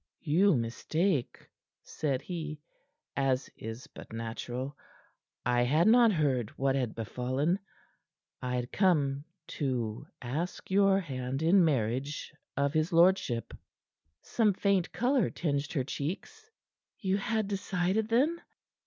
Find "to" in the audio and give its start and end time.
9.61-10.07